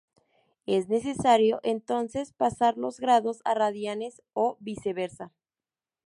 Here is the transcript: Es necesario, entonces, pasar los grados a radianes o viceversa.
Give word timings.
Es 0.65 0.89
necesario, 0.89 1.59
entonces, 1.61 2.33
pasar 2.33 2.75
los 2.75 2.99
grados 2.99 3.41
a 3.45 3.53
radianes 3.53 4.23
o 4.33 4.57
viceversa. 4.59 5.31